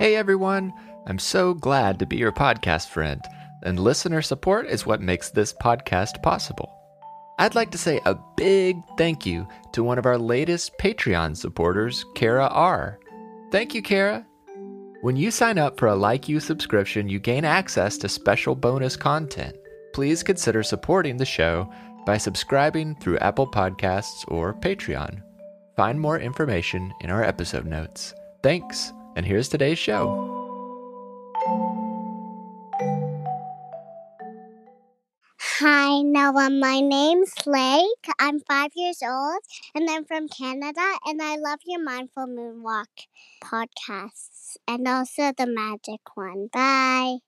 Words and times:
Hey 0.00 0.16
everyone, 0.16 0.72
I'm 1.06 1.18
so 1.18 1.52
glad 1.52 1.98
to 1.98 2.06
be 2.06 2.16
your 2.16 2.32
podcast 2.32 2.88
friend, 2.88 3.20
and 3.64 3.78
listener 3.78 4.22
support 4.22 4.66
is 4.66 4.86
what 4.86 5.02
makes 5.02 5.28
this 5.28 5.52
podcast 5.52 6.22
possible. 6.22 6.74
I'd 7.38 7.54
like 7.54 7.70
to 7.72 7.76
say 7.76 8.00
a 8.06 8.16
big 8.34 8.78
thank 8.96 9.26
you 9.26 9.46
to 9.72 9.84
one 9.84 9.98
of 9.98 10.06
our 10.06 10.16
latest 10.16 10.72
Patreon 10.78 11.36
supporters, 11.36 12.06
Kara 12.14 12.46
R. 12.46 12.98
Thank 13.52 13.74
you, 13.74 13.82
Kara. 13.82 14.26
When 15.02 15.16
you 15.16 15.30
sign 15.30 15.58
up 15.58 15.78
for 15.78 15.88
a 15.88 15.94
Like 15.94 16.30
You 16.30 16.40
subscription, 16.40 17.10
you 17.10 17.18
gain 17.18 17.44
access 17.44 17.98
to 17.98 18.08
special 18.08 18.54
bonus 18.54 18.96
content. 18.96 19.54
Please 19.92 20.22
consider 20.22 20.62
supporting 20.62 21.18
the 21.18 21.26
show 21.26 21.70
by 22.06 22.16
subscribing 22.16 22.94
through 23.02 23.18
Apple 23.18 23.46
Podcasts 23.46 24.24
or 24.28 24.54
Patreon. 24.54 25.22
Find 25.76 26.00
more 26.00 26.18
information 26.18 26.90
in 27.02 27.10
our 27.10 27.22
episode 27.22 27.66
notes. 27.66 28.14
Thanks, 28.42 28.94
and 29.16 29.26
here's 29.26 29.48
today's 29.48 29.78
show. 29.78 30.30
Hi, 35.62 36.00
Noah. 36.00 36.48
My 36.48 36.80
name's 36.80 37.34
Lake. 37.46 38.06
I'm 38.18 38.40
five 38.40 38.70
years 38.74 39.02
old 39.02 39.42
and 39.74 39.90
I'm 39.90 40.06
from 40.06 40.28
Canada. 40.28 40.80
And 41.04 41.20
I 41.20 41.36
love 41.36 41.58
your 41.66 41.82
Mindful 41.84 42.28
Moonwalk 42.28 42.86
podcasts 43.44 44.56
and 44.66 44.88
also 44.88 45.32
the 45.36 45.46
magic 45.46 46.00
one. 46.14 46.48
Bye. 46.50 47.18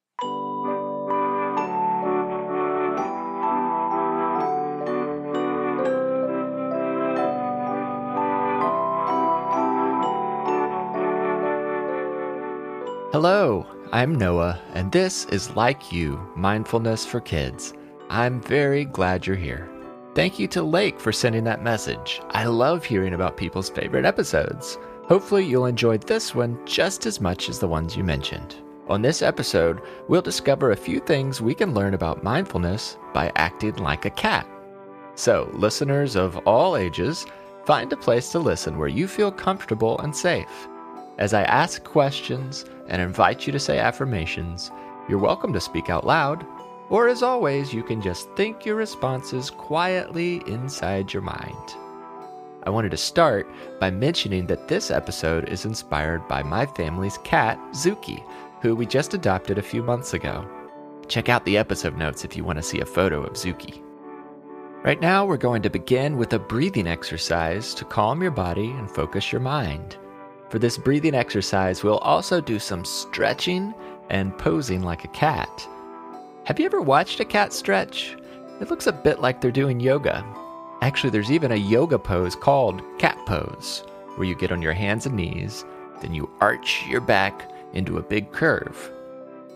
Hello, 13.13 13.67
I'm 13.93 14.15
Noah, 14.15 14.59
and 14.73 14.91
this 14.91 15.27
is 15.27 15.55
Like 15.55 15.93
You 15.93 16.19
Mindfulness 16.35 17.05
for 17.05 17.21
Kids. 17.21 17.75
I'm 18.09 18.41
very 18.41 18.87
glad 18.87 19.27
you're 19.27 19.37
here. 19.37 19.69
Thank 20.15 20.39
you 20.39 20.49
to 20.49 20.63
Lake 20.63 20.99
for 20.99 21.13
sending 21.13 21.45
that 21.45 21.63
message. 21.63 22.23
I 22.31 22.47
love 22.47 22.87
hearing 22.87 23.13
about 23.13 23.37
people's 23.37 23.69
favorite 23.69 24.07
episodes. 24.07 24.79
Hopefully, 25.05 25.45
you'll 25.45 25.67
enjoy 25.67 25.99
this 25.99 26.35
one 26.35 26.59
just 26.65 27.05
as 27.05 27.21
much 27.21 27.51
as 27.51 27.59
the 27.59 27.69
ones 27.69 27.99
you 27.99 28.03
mentioned. 28.03 28.57
On 28.89 29.03
this 29.03 29.21
episode, 29.21 29.83
we'll 30.09 30.23
discover 30.23 30.71
a 30.71 30.77
few 30.77 30.99
things 30.99 31.43
we 31.43 31.53
can 31.55 31.75
learn 31.75 31.93
about 31.93 32.25
mindfulness 32.25 32.97
by 33.13 33.31
acting 33.37 33.75
like 33.75 34.07
a 34.07 34.11
cat. 34.11 34.49
So, 35.17 35.51
listeners 35.53 36.17
of 36.17 36.39
all 36.47 36.79
ages, 36.79 37.27
find 37.67 37.93
a 37.93 37.97
place 37.99 38.33
to 38.33 38.39
listen 38.39 38.79
where 38.79 38.89
you 38.89 39.07
feel 39.07 39.31
comfortable 39.31 39.99
and 39.99 40.17
safe. 40.17 40.67
As 41.19 41.35
I 41.35 41.43
ask 41.43 41.85
questions 41.85 42.65
and 42.89 43.03
invite 43.03 43.47
you 43.47 43.53
to 43.53 43.61
say 43.61 43.79
affirmations, 43.79 44.71
you're 45.09 45.19
welcome 45.19 45.53
to 45.53 45.61
speak 45.61 45.91
out 45.91 46.07
loud, 46.07 46.45
or 46.89 47.09
as 47.09 47.23
always, 47.23 47.73
you 47.73 47.83
can 47.83 48.01
just 48.01 48.31
think 48.31 48.65
your 48.65 48.77
responses 48.77 49.51
quietly 49.51 50.43
inside 50.47 51.13
your 51.13 51.23
mind. 51.23 51.77
I 52.65 52.71
wanted 52.71 52.93
to 52.93 52.97
start 52.97 53.47
by 53.79 53.91
mentioning 53.91 54.47
that 54.47 54.69
this 54.69 54.91
episode 54.91 55.49
is 55.49 55.65
inspired 55.65 56.27
by 56.29 56.43
my 56.43 56.65
family's 56.65 57.19
cat, 57.19 57.59
Zuki, 57.73 58.23
who 58.63 58.75
we 58.75 58.87
just 58.87 59.13
adopted 59.13 59.59
a 59.59 59.63
few 59.63 59.83
months 59.83 60.15
ago. 60.15 60.49
Check 61.09 61.29
out 61.29 61.45
the 61.45 61.59
episode 61.59 61.97
notes 61.97 62.25
if 62.25 62.37
you 62.37 62.45
want 62.45 62.57
to 62.57 62.63
see 62.63 62.81
a 62.81 62.87
photo 62.87 63.23
of 63.23 63.35
Zuki. 63.35 63.83
Right 64.83 65.01
now, 65.01 65.27
we're 65.27 65.37
going 65.37 65.63
to 65.63 65.71
begin 65.71 66.17
with 66.17 66.33
a 66.33 66.39
breathing 66.39 66.87
exercise 66.87 67.75
to 67.75 67.85
calm 67.85 68.23
your 68.23 68.31
body 68.31 68.71
and 68.71 68.91
focus 68.91 69.31
your 69.31 69.41
mind. 69.41 69.97
For 70.53 70.59
this 70.59 70.77
breathing 70.77 71.15
exercise, 71.15 71.83
we'll 71.83 71.97
also 71.97 72.39
do 72.39 72.59
some 72.59 72.85
stretching 72.85 73.73
and 74.11 74.37
posing 74.37 74.83
like 74.83 75.03
a 75.03 75.09
cat. 75.09 75.67
Have 76.45 76.61
you 76.61 76.67
ever 76.67 76.83
watched 76.83 77.21
a 77.21 77.25
cat 77.25 77.55
stretch? 77.55 78.19
It 78.61 78.69
looks 78.69 78.87
a 78.87 78.93
bit 78.93 79.23
like 79.23 79.41
they're 79.41 79.51
doing 79.51 79.81
yoga. 79.81 80.23
Actually, 80.83 81.09
there's 81.09 81.31
even 81.31 81.53
a 81.53 81.57
yoga 81.57 81.99
pose 81.99 82.37
called 82.37 82.83
cat 82.99 83.17
pose, 83.25 83.83
where 84.17 84.29
you 84.29 84.35
get 84.35 84.53
on 84.53 84.61
your 84.61 84.75
hands 84.75 85.07
and 85.07 85.17
knees, 85.17 85.65
then 86.03 86.13
you 86.13 86.29
arch 86.43 86.85
your 86.87 87.01
back 87.01 87.51
into 87.73 87.97
a 87.97 88.03
big 88.03 88.31
curve. 88.33 88.93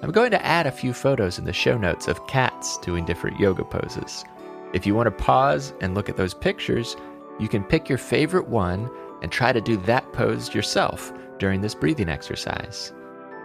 I'm 0.00 0.12
going 0.12 0.30
to 0.30 0.46
add 0.46 0.66
a 0.66 0.72
few 0.72 0.94
photos 0.94 1.38
in 1.38 1.44
the 1.44 1.52
show 1.52 1.76
notes 1.76 2.08
of 2.08 2.26
cats 2.26 2.78
doing 2.78 3.04
different 3.04 3.38
yoga 3.38 3.64
poses. 3.64 4.24
If 4.72 4.86
you 4.86 4.94
want 4.94 5.08
to 5.08 5.24
pause 5.24 5.74
and 5.82 5.94
look 5.94 6.08
at 6.08 6.16
those 6.16 6.32
pictures, 6.32 6.96
you 7.38 7.48
can 7.48 7.64
pick 7.64 7.86
your 7.86 7.98
favorite 7.98 8.48
one 8.48 8.88
and 9.22 9.30
try 9.30 9.52
to 9.52 9.60
do 9.60 9.76
that 9.78 10.12
pose 10.12 10.54
yourself 10.54 11.12
during 11.38 11.60
this 11.60 11.74
breathing 11.74 12.08
exercise. 12.08 12.92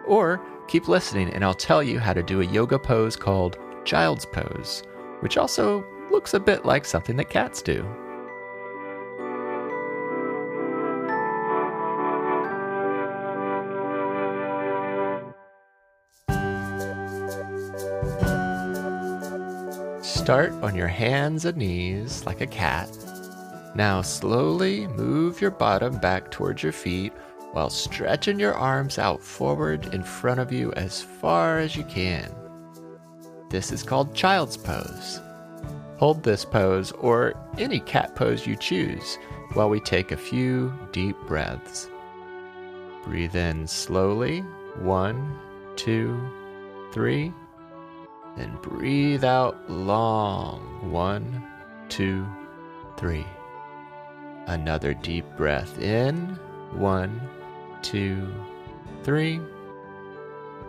Or 0.08 0.42
keep 0.68 0.88
listening 0.88 1.30
and 1.34 1.44
I'll 1.44 1.54
tell 1.54 1.84
you 1.84 2.00
how 2.00 2.14
to 2.14 2.24
do 2.24 2.42
a 2.42 2.46
yoga 2.46 2.80
pose 2.80 3.16
called 3.16 3.58
child's 3.86 4.26
pose, 4.26 4.84
which 5.22 5.38
also 5.38 5.86
looks 6.12 6.34
a 6.34 6.40
bit 6.40 6.66
like 6.66 6.86
something 6.86 7.16
that 7.18 7.30
cats 7.30 7.62
do. 7.62 7.86
Start 20.02 20.52
on 20.62 20.76
your 20.76 20.88
hands 20.88 21.46
and 21.46 21.58
knees 21.58 22.24
like 22.26 22.42
a 22.42 22.48
cat 22.48 22.88
now 23.76 24.02
slowly 24.02 24.88
move 24.88 25.40
your 25.42 25.52
bottom 25.52 25.98
back 25.98 26.30
towards 26.30 26.64
your 26.64 26.74
feet 26.74 27.14
while 27.54 27.70
stretching 27.70 28.40
your 28.40 28.54
arms 28.54 28.98
out 28.98 29.22
forward 29.22 29.94
in 29.94 30.04
front 30.04 30.40
of 30.40 30.52
you 30.52 30.72
as 30.74 31.02
far 31.02 31.60
as 31.60 31.76
you 31.76 31.84
can. 31.84 32.34
This 33.50 33.72
is 33.72 33.84
called 33.84 34.16
child's 34.16 34.58
pose. 34.58 35.22
Hold 35.98 36.24
this 36.24 36.46
pose 36.46 36.92
or 36.94 37.34
any 37.58 37.80
cat 37.80 38.16
pose 38.16 38.48
you 38.48 38.56
choose 38.56 39.18
while 39.54 39.70
we 39.70 39.80
take 39.80 40.12
a 40.12 40.18
few 40.18 40.74
deep 40.92 41.18
breaths. 41.28 41.90
Breathe 43.04 43.36
in 43.36 43.68
slowly, 43.68 44.40
one, 44.80 45.38
two, 45.76 46.20
three. 46.94 47.34
Then 48.38 48.58
breathe 48.62 49.24
out 49.26 49.70
long, 49.70 50.92
one, 50.92 51.46
two, 51.90 52.26
three. 52.98 53.26
Another 54.48 54.94
deep 54.94 55.26
breath 55.38 55.80
in. 55.80 56.40
One, 56.74 57.22
two, 57.82 58.34
three. 59.04 59.40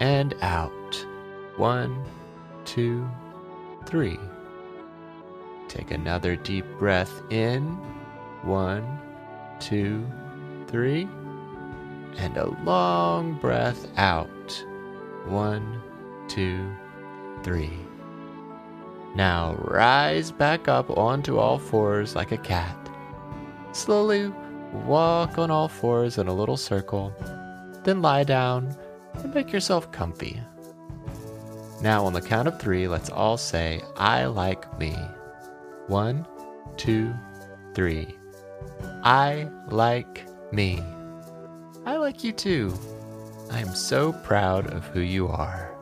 And 0.01 0.35
out. 0.43 1.07
One, 1.57 2.05
two, 2.65 3.09
three. 3.87 4.19
Take 5.69 5.91
another 5.91 6.37
deep 6.37 6.67
breath 6.79 7.23
in. 7.31 7.63
One, 8.43 8.99
two, 9.61 10.07
three. 10.67 11.09
And 12.17 12.37
a 12.37 12.51
long 12.65 13.35
breath 13.35 13.87
out. 13.97 14.65
One, 15.27 15.81
two, 16.29 16.71
three. 17.43 17.79
Now 19.15 19.55
rise 19.59 20.31
back 20.31 20.69
up 20.69 20.91
onto 20.91 21.39
all 21.39 21.59
fours 21.59 22.17
like 22.17 22.33
a 22.33 22.39
cat. 22.39 22.82
Slowly 23.73 24.33
walk 24.87 25.39
on 25.39 25.51
all 25.51 25.69
fours 25.69 26.19
in 26.19 26.29
a 26.29 26.35
little 26.35 26.57
circle, 26.57 27.15
then 27.85 28.03
lie 28.03 28.25
down 28.25 28.77
and 29.15 29.35
make 29.35 29.53
yourself 29.53 29.91
comfy. 29.93 30.41
Now, 31.81 32.05
on 32.05 32.13
the 32.13 32.21
count 32.21 32.49
of 32.49 32.61
three, 32.61 32.87
let's 32.87 33.11
all 33.11 33.37
say, 33.37 33.83
I 33.97 34.27
like 34.27 34.79
me. 34.79 34.97
One, 35.89 36.27
two, 36.77 37.13
three. 37.75 38.17
I 39.03 39.49
like 39.69 40.27
me. 40.53 40.83
I 41.85 41.97
like 41.97 42.23
you 42.23 42.33
too. 42.33 42.73
I 43.51 43.61
am 43.61 43.75
so 43.75 44.13
proud 44.13 44.73
of 44.73 44.87
who 44.87 45.01
you 45.01 45.29
are. 45.29 45.75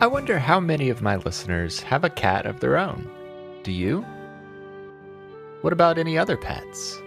I 0.00 0.06
wonder 0.06 0.38
how 0.38 0.60
many 0.60 0.90
of 0.90 1.00
my 1.02 1.16
listeners 1.16 1.80
have 1.80 2.04
a 2.04 2.10
cat 2.10 2.46
of 2.46 2.60
their 2.60 2.76
own. 2.76 3.08
Do 3.62 3.72
you? 3.72 4.04
What 5.66 5.72
about 5.72 5.98
any 5.98 6.16
other 6.16 6.36
pets? 6.36 7.02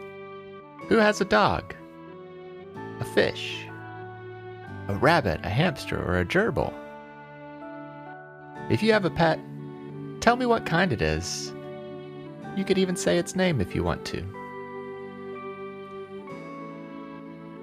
Who 0.89 0.97
has 0.97 1.21
a 1.21 1.23
dog? 1.23 1.73
A 2.99 3.05
fish? 3.05 3.65
A 4.89 4.95
rabbit, 4.95 5.39
a 5.45 5.49
hamster, 5.49 5.97
or 5.97 6.19
a 6.19 6.25
gerbil? 6.25 6.73
If 8.69 8.83
you 8.83 8.91
have 8.91 9.05
a 9.05 9.09
pet, 9.09 9.39
tell 10.19 10.35
me 10.35 10.45
what 10.45 10.65
kind 10.65 10.91
it 10.91 11.01
is. 11.01 11.53
You 12.57 12.65
could 12.65 12.77
even 12.77 12.97
say 12.97 13.17
its 13.17 13.33
name 13.33 13.61
if 13.61 13.73
you 13.73 13.81
want 13.81 14.03
to. 14.07 14.25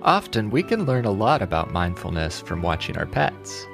Often 0.00 0.48
we 0.48 0.62
can 0.62 0.86
learn 0.86 1.04
a 1.04 1.10
lot 1.10 1.42
about 1.42 1.74
mindfulness 1.74 2.40
from 2.40 2.62
watching 2.62 2.96
our 2.96 3.04
pets. 3.04 3.66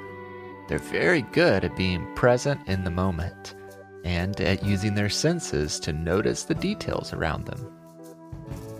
They're 0.67 0.77
very 0.77 1.21
good 1.21 1.63
at 1.63 1.77
being 1.77 2.05
present 2.15 2.59
in 2.67 2.83
the 2.83 2.91
moment 2.91 3.55
and 4.03 4.39
at 4.41 4.63
using 4.63 4.95
their 4.95 5.09
senses 5.09 5.79
to 5.79 5.93
notice 5.93 6.43
the 6.43 6.55
details 6.55 7.13
around 7.13 7.45
them. 7.45 7.71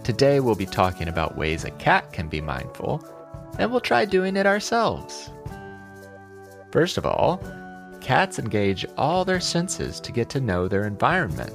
Today, 0.04 0.40
we'll 0.40 0.56
be 0.56 0.66
talking 0.66 1.08
about 1.08 1.38
ways 1.38 1.64
a 1.64 1.72
cat 1.72 2.12
can 2.12 2.28
be 2.28 2.42
mindful 2.42 3.08
and 3.60 3.72
we'll 3.72 3.80
try 3.80 4.06
doing 4.06 4.36
it 4.36 4.46
ourselves. 4.46 5.30
First 6.72 6.98
of 6.98 7.06
all, 7.06 7.42
cats 8.02 8.40
engage 8.40 8.86
all 8.98 9.24
their 9.24 9.40
senses 9.40 10.00
to 10.02 10.12
get 10.12 10.30
to 10.30 10.42
know 10.42 10.68
their 10.68 10.86
environment. 10.86 11.54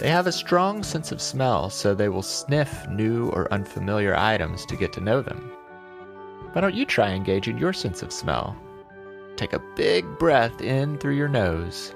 They 0.00 0.08
have 0.08 0.26
a 0.26 0.32
strong 0.32 0.82
sense 0.82 1.12
of 1.12 1.22
smell, 1.22 1.70
so 1.70 1.94
they 1.94 2.08
will 2.08 2.22
sniff 2.22 2.88
new 2.88 3.28
or 3.28 3.52
unfamiliar 3.52 4.16
items 4.16 4.66
to 4.66 4.76
get 4.76 4.92
to 4.94 5.00
know 5.00 5.22
them. 5.22 5.52
Why 6.52 6.60
don't 6.60 6.74
you 6.74 6.84
try 6.84 7.10
engaging 7.10 7.58
your 7.58 7.72
sense 7.72 8.02
of 8.02 8.12
smell? 8.12 8.56
Take 9.36 9.52
a 9.52 9.62
big 9.76 10.04
breath 10.18 10.60
in 10.60 10.98
through 10.98 11.14
your 11.14 11.28
nose. 11.28 11.94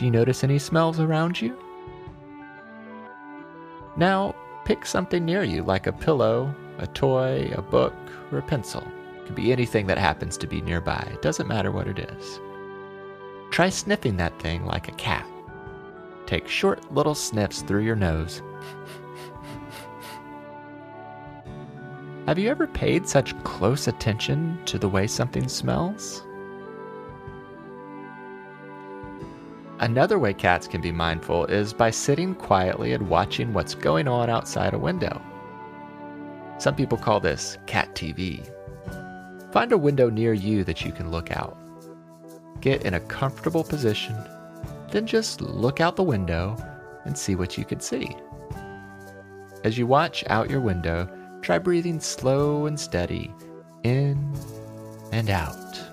Do 0.00 0.06
you 0.06 0.10
notice 0.10 0.42
any 0.42 0.58
smells 0.58 0.98
around 0.98 1.42
you? 1.42 1.54
Now, 3.98 4.34
pick 4.64 4.86
something 4.86 5.26
near 5.26 5.42
you, 5.42 5.62
like 5.62 5.86
a 5.86 5.92
pillow, 5.92 6.54
a 6.78 6.86
toy, 6.86 7.52
a 7.54 7.60
book, 7.60 7.92
or 8.32 8.38
a 8.38 8.42
pencil. 8.42 8.82
It 9.18 9.26
can 9.26 9.34
be 9.34 9.52
anything 9.52 9.86
that 9.88 9.98
happens 9.98 10.38
to 10.38 10.46
be 10.46 10.62
nearby. 10.62 11.06
It 11.12 11.20
doesn't 11.20 11.48
matter 11.48 11.70
what 11.70 11.86
it 11.86 11.98
is. 11.98 12.40
Try 13.50 13.68
sniffing 13.68 14.16
that 14.16 14.40
thing 14.40 14.64
like 14.64 14.88
a 14.88 14.92
cat. 14.92 15.26
Take 16.24 16.48
short 16.48 16.90
little 16.94 17.14
sniffs 17.14 17.60
through 17.60 17.84
your 17.84 17.94
nose. 17.94 18.40
Have 22.26 22.38
you 22.38 22.48
ever 22.48 22.66
paid 22.66 23.06
such 23.06 23.38
close 23.44 23.86
attention 23.86 24.58
to 24.64 24.78
the 24.78 24.88
way 24.88 25.06
something 25.06 25.46
smells? 25.46 26.22
Another 29.80 30.18
way 30.18 30.34
cats 30.34 30.68
can 30.68 30.82
be 30.82 30.92
mindful 30.92 31.46
is 31.46 31.72
by 31.72 31.90
sitting 31.90 32.34
quietly 32.34 32.92
and 32.92 33.08
watching 33.08 33.54
what's 33.54 33.74
going 33.74 34.06
on 34.06 34.28
outside 34.28 34.74
a 34.74 34.78
window. 34.78 35.22
Some 36.58 36.74
people 36.74 36.98
call 36.98 37.18
this 37.18 37.56
cat 37.64 37.94
TV. 37.94 38.46
Find 39.52 39.72
a 39.72 39.78
window 39.78 40.10
near 40.10 40.34
you 40.34 40.64
that 40.64 40.84
you 40.84 40.92
can 40.92 41.10
look 41.10 41.30
out. 41.30 41.56
Get 42.60 42.82
in 42.82 42.92
a 42.92 43.00
comfortable 43.00 43.64
position, 43.64 44.14
then 44.90 45.06
just 45.06 45.40
look 45.40 45.80
out 45.80 45.96
the 45.96 46.02
window 46.02 46.58
and 47.06 47.16
see 47.16 47.34
what 47.34 47.56
you 47.56 47.64
can 47.64 47.80
see. 47.80 48.14
As 49.64 49.78
you 49.78 49.86
watch 49.86 50.24
out 50.26 50.50
your 50.50 50.60
window, 50.60 51.08
try 51.40 51.58
breathing 51.58 52.00
slow 52.00 52.66
and 52.66 52.78
steady 52.78 53.32
in 53.82 54.30
and 55.10 55.30
out. 55.30 55.89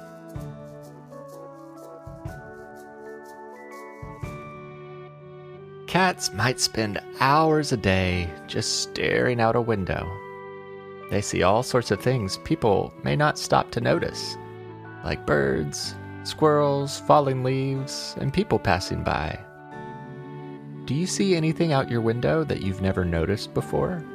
Cats 5.97 6.31
might 6.31 6.59
spend 6.59 7.01
hours 7.19 7.71
a 7.71 7.75
day 7.77 8.29
just 8.45 8.83
staring 8.83 9.41
out 9.41 9.55
a 9.55 9.61
window. 9.61 10.07
They 11.09 11.21
see 11.21 11.41
all 11.41 11.63
sorts 11.63 11.89
of 11.89 11.99
things 11.99 12.37
people 12.43 12.93
may 13.03 13.15
not 13.15 13.39
stop 13.39 13.71
to 13.71 13.81
notice, 13.81 14.37
like 15.03 15.25
birds, 15.25 15.95
squirrels, 16.23 16.99
falling 16.99 17.43
leaves, 17.43 18.15
and 18.19 18.31
people 18.31 18.59
passing 18.59 19.03
by. 19.03 19.39
Do 20.85 20.93
you 20.93 21.07
see 21.07 21.35
anything 21.35 21.73
out 21.73 21.89
your 21.89 22.01
window 22.01 22.43
that 22.43 22.61
you've 22.61 22.79
never 22.79 23.03
noticed 23.03 23.55
before? 23.55 24.05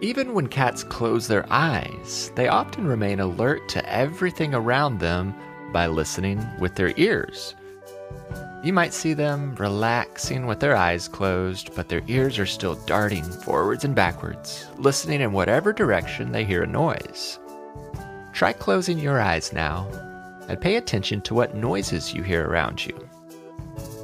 Even 0.00 0.34
when 0.34 0.48
cats 0.48 0.82
close 0.82 1.28
their 1.28 1.46
eyes, 1.48 2.32
they 2.34 2.48
often 2.48 2.88
remain 2.88 3.20
alert 3.20 3.68
to 3.68 3.88
everything 3.88 4.52
around 4.52 4.98
them 4.98 5.32
by 5.74 5.88
listening 5.88 6.42
with 6.58 6.74
their 6.76 6.94
ears. 6.96 7.54
You 8.62 8.72
might 8.72 8.94
see 8.94 9.12
them 9.12 9.54
relaxing 9.56 10.46
with 10.46 10.60
their 10.60 10.74
eyes 10.74 11.06
closed, 11.06 11.74
but 11.74 11.90
their 11.90 12.02
ears 12.06 12.38
are 12.38 12.46
still 12.46 12.76
darting 12.86 13.24
forwards 13.24 13.84
and 13.84 13.94
backwards, 13.94 14.66
listening 14.78 15.20
in 15.20 15.32
whatever 15.32 15.74
direction 15.74 16.32
they 16.32 16.46
hear 16.46 16.62
a 16.62 16.66
noise. 16.66 17.38
Try 18.32 18.54
closing 18.54 18.98
your 18.98 19.20
eyes 19.20 19.52
now 19.52 19.86
and 20.48 20.58
pay 20.58 20.76
attention 20.76 21.20
to 21.22 21.34
what 21.34 21.54
noises 21.54 22.14
you 22.14 22.22
hear 22.22 22.46
around 22.46 22.86
you. 22.86 22.96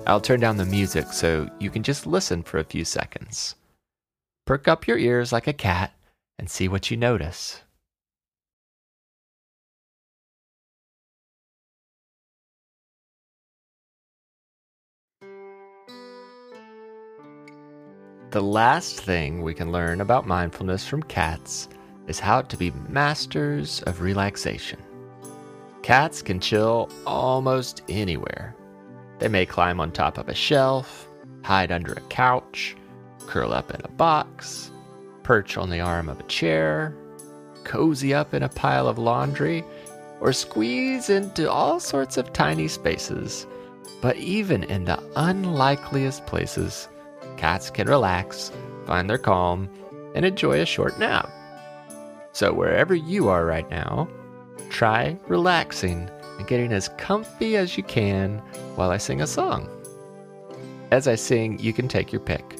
I'll 0.07 0.21
turn 0.21 0.41
down 0.41 0.59
the 0.59 0.67
music 0.67 1.07
so 1.13 1.49
you 1.59 1.71
can 1.71 1.83
just 1.83 2.07
listen 2.07 2.43
for 2.43 2.59
a 2.59 2.65
few 2.65 2.85
seconds. 2.85 3.55
Perk 4.45 4.69
up 4.69 4.87
your 4.87 4.99
ears 4.99 5.33
like 5.33 5.47
a 5.47 5.53
cat 5.53 5.93
and 6.39 6.51
see 6.51 6.69
what 6.69 6.91
you 6.91 6.97
notice. 6.97 7.63
The 18.31 18.41
last 18.41 19.01
thing 19.01 19.43
we 19.43 19.55
can 19.55 19.73
learn 19.73 20.01
about 20.01 20.25
mindfulness 20.25 20.87
from 20.87 21.03
cats 21.03 21.69
is 22.07 22.21
how 22.21 22.43
to 22.43 22.57
be 22.57 22.71
masters 22.89 23.83
of 23.89 24.03
relaxation. 24.03 24.79
Cats 25.83 26.23
can 26.23 26.39
chill 26.39 26.89
almost 27.05 27.83
anywhere. 27.89 28.55
They 29.19 29.27
may 29.27 29.47
climb 29.47 29.81
on 29.81 29.91
top 29.91 30.17
of 30.17 30.29
a 30.29 30.35
shelf, 30.35 31.09
hide 31.43 31.73
under 31.73 31.93
a 31.93 32.03
couch, 32.03 32.77
curl 33.27 33.53
up 33.53 33.75
in 33.75 33.81
a 33.83 33.89
box, 33.89 34.71
perch 35.25 35.57
on 35.57 35.69
the 35.69 35.81
arm 35.81 36.09
of 36.09 36.21
a 36.21 36.29
chair, 36.29 36.95
cozy 37.65 38.15
up 38.15 38.33
in 38.33 38.45
a 38.45 38.49
pile 38.49 38.87
of 38.87 38.97
laundry, 38.97 39.65
or 40.21 40.33
squeeze 40.33 41.11
into 41.11 41.51
all 41.51 41.81
sorts 41.81 42.17
of 42.17 42.33
tiny 42.33 42.69
spaces. 42.69 43.45
But 44.01 44.19
even 44.19 44.63
in 44.63 44.85
the 44.85 45.03
unlikeliest 45.17 46.27
places, 46.27 46.87
cats 47.41 47.71
can 47.71 47.89
relax, 47.89 48.53
find 48.85 49.09
their 49.09 49.17
calm, 49.17 49.67
and 50.15 50.27
enjoy 50.27 50.61
a 50.61 50.67
short 50.67 50.99
nap. 50.99 51.31
So, 52.33 52.53
wherever 52.53 52.95
you 52.95 53.29
are 53.29 53.47
right 53.47 53.69
now, 53.71 54.09
try 54.69 55.17
relaxing 55.27 56.11
and 56.37 56.47
getting 56.47 56.71
as 56.71 56.91
comfy 56.99 57.57
as 57.57 57.79
you 57.79 57.83
can 57.83 58.43
while 58.77 58.91
I 58.91 58.99
sing 58.99 59.23
a 59.23 59.27
song. 59.27 59.71
As 60.91 61.09
I 61.09 61.15
sing, 61.15 61.59
you 61.59 61.73
can 61.73 61.89
take 61.89 62.13
your 62.13 62.21
pick. 62.21 62.59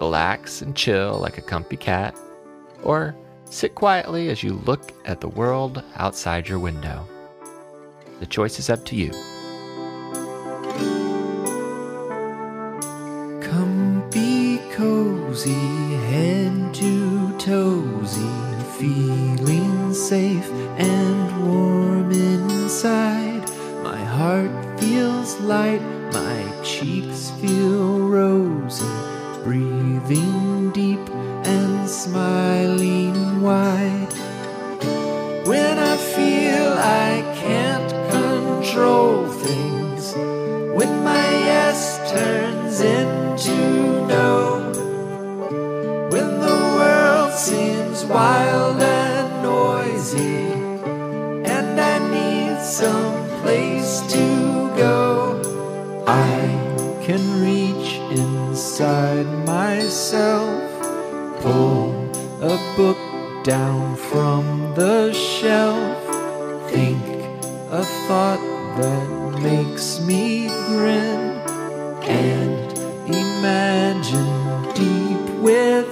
Relax 0.00 0.62
and 0.62 0.74
chill 0.74 1.18
like 1.18 1.36
a 1.36 1.42
comfy 1.42 1.76
cat, 1.76 2.18
or 2.82 3.14
sit 3.44 3.74
quietly 3.74 4.30
as 4.30 4.42
you 4.42 4.54
look 4.64 4.92
at 5.04 5.20
the 5.20 5.28
world 5.28 5.84
outside 5.96 6.48
your 6.48 6.58
window. 6.58 7.06
The 8.20 8.26
choice 8.26 8.58
is 8.58 8.70
up 8.70 8.86
to 8.86 8.96
you. 8.96 9.12
Cozy, 15.32 15.94
head 16.10 16.74
to 16.74 17.32
toesy, 17.38 18.62
feeling 18.78 19.94
safe 19.94 20.46
and 20.76 21.46
warm 21.46 22.12
inside. 22.12 23.42
My 23.82 23.96
heart 23.96 24.50
feels 24.78 25.40
light, 25.40 25.80
my 26.12 26.44
cheeks 26.62 27.30
feel 27.40 28.10
rosy, 28.10 28.84
breathing 29.42 30.70
deep 30.72 30.91
noisy, 50.02 50.52
and 51.44 51.80
I 51.80 51.98
need 52.10 52.60
some 52.62 53.28
place 53.42 54.00
to 54.12 54.76
go. 54.76 56.04
I 56.06 57.02
can 57.02 57.22
reach 57.40 57.98
inside 58.10 59.26
myself, 59.46 60.60
pull 61.40 61.92
a 62.42 62.74
book 62.76 62.98
down 63.44 63.96
from 63.96 64.74
the 64.74 65.12
shelf, 65.12 66.04
think 66.70 67.02
a 67.70 67.84
thought 68.06 68.42
that 68.80 69.40
makes 69.40 70.00
me 70.00 70.48
grin, 70.66 71.40
and 72.02 72.72
imagine 73.06 74.72
deep 74.74 75.40
within 75.40 75.91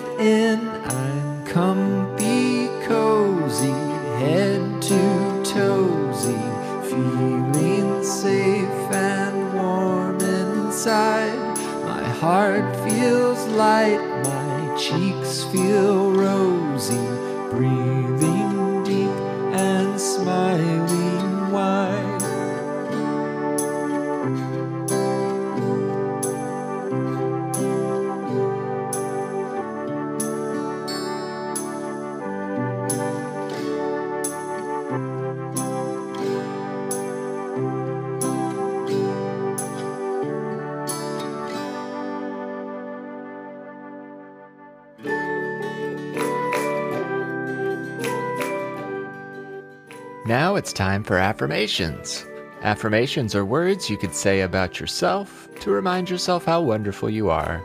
it's 50.60 50.74
time 50.74 51.02
for 51.02 51.16
affirmations. 51.16 52.26
Affirmations 52.60 53.34
are 53.34 53.46
words 53.46 53.88
you 53.88 53.96
could 53.96 54.14
say 54.14 54.42
about 54.42 54.78
yourself 54.78 55.48
to 55.60 55.70
remind 55.70 56.10
yourself 56.10 56.44
how 56.44 56.60
wonderful 56.60 57.08
you 57.08 57.30
are. 57.30 57.64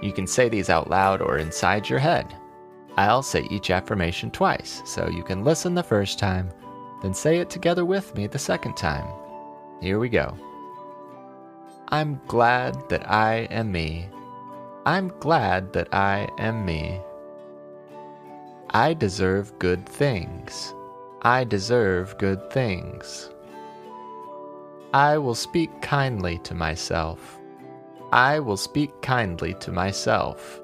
You 0.00 0.14
can 0.14 0.26
say 0.26 0.48
these 0.48 0.70
out 0.70 0.88
loud 0.88 1.20
or 1.20 1.36
inside 1.36 1.90
your 1.90 1.98
head. 1.98 2.34
I'll 2.96 3.22
say 3.22 3.46
each 3.50 3.70
affirmation 3.70 4.30
twice, 4.30 4.80
so 4.86 5.10
you 5.10 5.22
can 5.22 5.44
listen 5.44 5.74
the 5.74 5.82
first 5.82 6.18
time, 6.18 6.50
then 7.02 7.12
say 7.12 7.36
it 7.36 7.50
together 7.50 7.84
with 7.84 8.14
me 8.14 8.26
the 8.26 8.38
second 8.38 8.78
time. 8.78 9.06
Here 9.82 9.98
we 9.98 10.08
go. 10.08 10.34
I'm 11.88 12.18
glad 12.28 12.88
that 12.88 13.10
I 13.10 13.46
am 13.50 13.70
me. 13.70 14.08
I'm 14.86 15.08
glad 15.20 15.74
that 15.74 15.92
I 15.92 16.30
am 16.38 16.64
me. 16.64 16.98
I 18.70 18.94
deserve 18.94 19.58
good 19.58 19.86
things. 19.86 20.72
I 21.24 21.44
deserve 21.44 22.18
good 22.18 22.50
things. 22.50 23.30
I 24.92 25.18
will 25.18 25.36
speak 25.36 25.70
kindly 25.80 26.38
to 26.38 26.52
myself. 26.52 27.38
I 28.10 28.40
will 28.40 28.56
speak 28.56 28.90
kindly 29.02 29.54
to 29.60 29.70
myself. 29.70 30.60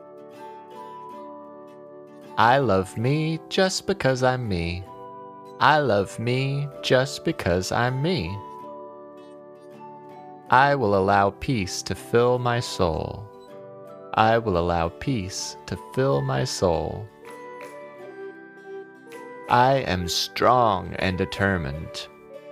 I 2.36 2.58
love 2.58 2.98
me 2.98 3.38
just 3.48 3.86
because 3.86 4.24
I'm 4.24 4.48
me. 4.48 4.82
I 5.60 5.78
love 5.78 6.18
me 6.18 6.66
just 6.82 7.24
because 7.24 7.70
I'm 7.70 8.02
me. 8.02 8.36
I 10.50 10.74
will 10.74 10.96
allow 10.96 11.30
peace 11.38 11.82
to 11.82 11.94
fill 11.94 12.40
my 12.40 12.58
soul. 12.58 13.24
I 14.14 14.38
will 14.38 14.58
allow 14.58 14.88
peace 14.88 15.56
to 15.66 15.78
fill 15.94 16.20
my 16.20 16.42
soul. 16.42 17.06
I 19.48 19.76
am 19.76 20.08
strong 20.08 20.92
and 20.98 21.16
determined. 21.16 22.06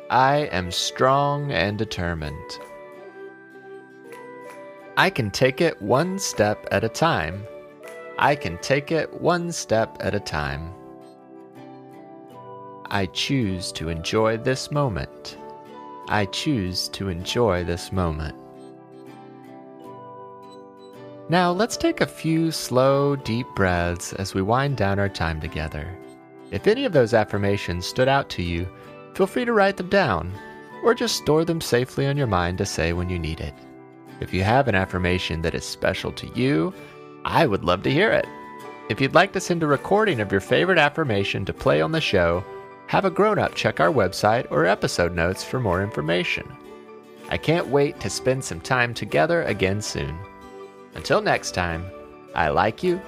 I 0.09 0.49
am 0.51 0.71
strong 0.71 1.53
and 1.53 1.77
determined. 1.77 2.59
I 4.97 5.11
can 5.11 5.31
take 5.31 5.61
it 5.61 5.83
one 5.83 6.19
step 6.19 6.67
at 6.71 6.85
a 6.85 6.89
time. 6.89 7.45
I 8.19 8.35
can 8.35 8.57
take 8.59 8.93
it 8.93 9.13
one 9.21 9.53
step 9.53 9.99
at 10.01 10.15
a 10.15 10.21
time. 10.21 10.73
I 12.87 13.05
choose 13.13 13.73
to 13.73 13.91
enjoy 13.91 14.39
this 14.39 14.71
moment. 14.71 15.37
I 16.09 16.25
choose 16.25 16.89
to 16.91 17.11
enjoy 17.11 17.65
this 17.65 17.93
moment. 17.93 18.37
Now 21.29 21.53
let's 21.53 21.77
take 21.77 22.01
a 22.01 22.07
few 22.07 22.51
slow, 22.51 23.17
deep 23.17 23.49
breaths 23.55 24.15
as 24.15 24.33
we 24.33 24.41
wind 24.41 24.79
down 24.79 24.99
our 24.99 25.11
time 25.11 25.43
together. 25.43 25.95
If 26.51 26.67
any 26.67 26.85
of 26.85 26.93
those 26.93 27.15
affirmations 27.15 27.87
stood 27.87 28.09
out 28.09 28.29
to 28.31 28.43
you, 28.43 28.69
feel 29.15 29.27
free 29.27 29.45
to 29.45 29.53
write 29.53 29.77
them 29.77 29.89
down, 29.89 30.33
or 30.85 30.95
just 30.95 31.17
store 31.17 31.45
them 31.45 31.61
safely 31.61 32.07
on 32.07 32.17
your 32.17 32.27
mind 32.27 32.59
to 32.59 32.67
say 32.67 32.93
when 32.93 33.11
you 33.11 33.19
need 33.19 33.41
it. 33.41 33.55
If 34.21 34.33
you 34.33 34.45
have 34.45 34.69
an 34.69 34.75
affirmation 34.75 35.43
that 35.43 35.55
is 35.55 35.65
special 35.65 36.13
to 36.13 36.27
you, 36.29 36.73
I 37.25 37.47
would 37.47 37.65
love 37.65 37.83
to 37.83 37.93
hear 37.93 38.13
it. 38.13 38.27
If 38.89 39.01
you'd 39.01 39.15
like 39.15 39.33
to 39.33 39.41
send 39.41 39.63
a 39.63 39.67
recording 39.67 40.21
of 40.21 40.31
your 40.31 40.41
favorite 40.41 40.79
affirmation 40.79 41.45
to 41.45 41.53
play 41.53 41.81
on 41.81 41.91
the 41.91 42.01
show, 42.01 42.45
have 42.87 43.05
a 43.05 43.11
grown 43.11 43.39
up 43.39 43.55
check 43.55 43.81
our 43.81 43.93
website 43.93 44.47
or 44.51 44.65
episode 44.65 45.13
notes 45.13 45.43
for 45.43 45.59
more 45.59 45.83
information. 45.83 46.47
I 47.29 47.37
can't 47.37 47.67
wait 47.67 47.99
to 48.01 48.09
spend 48.09 48.45
some 48.45 48.61
time 48.61 48.95
together 48.95 49.43
again 49.43 49.83
soon. 49.83 50.17
Until 50.95 51.21
next 51.21 51.51
time, 51.51 51.85
I 52.35 52.51
like 52.51 52.85
you, 52.85 53.01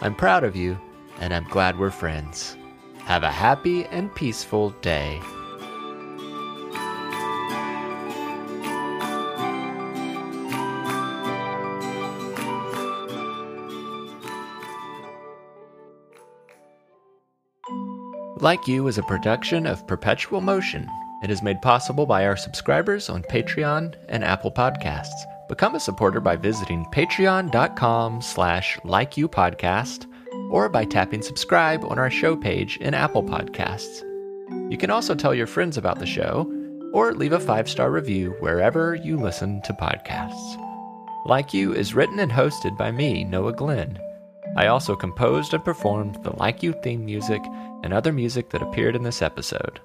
I'm 0.00 0.14
proud 0.14 0.44
of 0.44 0.54
you, 0.54 0.78
and 1.18 1.34
I'm 1.34 1.48
glad 1.48 1.78
we're 1.78 1.90
friends. 1.90 2.56
Have 3.06 3.22
a 3.22 3.30
happy 3.30 3.84
and 3.84 4.12
peaceful 4.16 4.70
day. 4.82 5.20
Like 18.40 18.66
You 18.66 18.88
is 18.88 18.98
a 18.98 19.02
production 19.04 19.66
of 19.66 19.86
Perpetual 19.86 20.40
Motion. 20.40 20.88
It 21.22 21.30
is 21.30 21.42
made 21.42 21.62
possible 21.62 22.06
by 22.06 22.26
our 22.26 22.36
subscribers 22.36 23.08
on 23.08 23.22
Patreon 23.22 23.94
and 24.08 24.24
Apple 24.24 24.50
Podcasts. 24.50 25.06
Become 25.48 25.76
a 25.76 25.80
supporter 25.80 26.20
by 26.20 26.34
visiting 26.34 26.84
patreon.com 26.86 28.20
slash 28.20 28.78
likeyoupodcast 28.84 30.06
or 30.56 30.70
by 30.70 30.86
tapping 30.86 31.20
subscribe 31.20 31.84
on 31.84 31.98
our 31.98 32.08
show 32.08 32.34
page 32.34 32.78
in 32.78 32.94
Apple 32.94 33.22
Podcasts. 33.22 34.00
You 34.72 34.78
can 34.78 34.88
also 34.88 35.14
tell 35.14 35.34
your 35.34 35.46
friends 35.46 35.76
about 35.76 35.98
the 35.98 36.06
show 36.06 36.50
or 36.94 37.12
leave 37.12 37.34
a 37.34 37.38
five 37.38 37.68
star 37.68 37.90
review 37.90 38.34
wherever 38.40 38.94
you 38.94 39.18
listen 39.18 39.60
to 39.66 39.74
podcasts. 39.74 40.56
Like 41.26 41.52
You 41.52 41.74
is 41.74 41.94
written 41.94 42.18
and 42.20 42.32
hosted 42.32 42.74
by 42.78 42.90
me, 42.90 43.22
Noah 43.22 43.52
Glenn. 43.52 43.98
I 44.56 44.68
also 44.68 44.96
composed 44.96 45.52
and 45.52 45.62
performed 45.62 46.24
the 46.24 46.34
Like 46.38 46.62
You 46.62 46.72
theme 46.82 47.04
music 47.04 47.42
and 47.82 47.92
other 47.92 48.10
music 48.10 48.48
that 48.48 48.62
appeared 48.62 48.96
in 48.96 49.02
this 49.02 49.20
episode. 49.20 49.78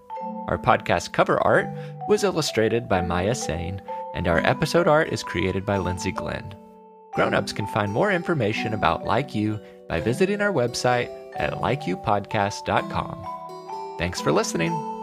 Our 0.48 0.58
podcast 0.58 1.12
cover 1.12 1.38
art 1.46 1.68
was 2.08 2.24
illustrated 2.24 2.88
by 2.88 3.01
Mia 3.01 3.34
Saine, 3.34 3.82
and 4.16 4.25
our 4.25 4.40
episode 4.48 4.88
art 4.88 5.10
is 5.10 5.22
created 5.22 5.66
by 5.66 5.80
Lindsey 5.80 6.13
Glenn. 6.13 6.56
Grown-ups 7.13 7.51
can 7.51 7.68
find 7.68 7.92
more 7.92 8.10
information 8.10 8.74
about 8.74 9.04
Like 9.04 9.36
You 9.36 9.60
by 9.91 10.00
visiting 10.00 10.39
our 10.39 10.53
website 10.53 11.10
at 11.36 11.51
likeyoupodcast.com. 11.55 13.27
Thanks 13.98 14.21
for 14.21 14.31
listening. 14.31 15.00